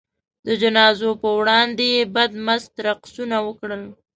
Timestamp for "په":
1.21-1.29